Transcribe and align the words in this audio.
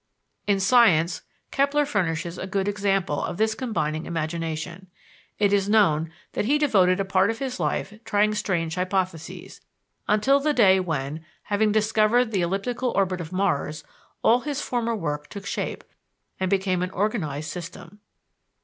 In 0.47 0.59
science, 0.59 1.21
Kepler 1.51 1.85
furnishes 1.85 2.39
a 2.39 2.47
good 2.47 2.67
example 2.67 3.23
of 3.23 3.37
this 3.37 3.53
combining 3.53 4.07
imagination. 4.07 4.87
It 5.37 5.53
is 5.53 5.69
known 5.69 6.11
that 6.31 6.45
he 6.45 6.57
devoted 6.57 6.99
a 6.99 7.05
part 7.05 7.29
of 7.29 7.37
his 7.37 7.59
life 7.59 7.93
trying 8.03 8.33
strange 8.33 8.73
hypotheses, 8.73 9.61
until 10.07 10.39
the 10.39 10.53
day 10.53 10.79
when, 10.79 11.23
having 11.43 11.71
discovered 11.71 12.31
the 12.31 12.41
elliptical 12.41 12.91
orbit 12.95 13.21
of 13.21 13.31
Mars, 13.31 13.83
all 14.23 14.39
his 14.39 14.59
former 14.59 14.95
work 14.95 15.27
took 15.27 15.45
shape 15.45 15.83
and 16.39 16.49
became 16.49 16.81
an 16.81 16.89
organized 16.89 17.51
system. 17.51 17.99